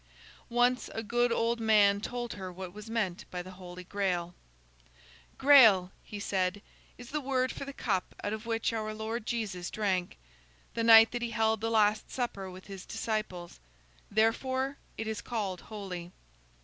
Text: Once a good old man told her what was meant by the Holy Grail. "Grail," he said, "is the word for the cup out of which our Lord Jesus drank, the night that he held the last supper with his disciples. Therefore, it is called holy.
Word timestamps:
Once 0.49 0.89
a 0.95 1.03
good 1.03 1.31
old 1.31 1.59
man 1.59 2.01
told 2.01 2.33
her 2.33 2.51
what 2.51 2.73
was 2.73 2.89
meant 2.89 3.23
by 3.29 3.43
the 3.43 3.51
Holy 3.51 3.83
Grail. 3.83 4.33
"Grail," 5.37 5.91
he 6.03 6.19
said, 6.19 6.63
"is 6.97 7.11
the 7.11 7.21
word 7.21 7.51
for 7.51 7.65
the 7.65 7.71
cup 7.71 8.15
out 8.23 8.33
of 8.33 8.47
which 8.47 8.73
our 8.73 8.95
Lord 8.95 9.27
Jesus 9.27 9.69
drank, 9.69 10.17
the 10.73 10.83
night 10.83 11.11
that 11.11 11.21
he 11.21 11.29
held 11.29 11.61
the 11.61 11.69
last 11.69 12.09
supper 12.09 12.49
with 12.49 12.65
his 12.65 12.83
disciples. 12.83 13.59
Therefore, 14.09 14.77
it 14.97 15.05
is 15.05 15.21
called 15.21 15.61
holy. 15.61 16.11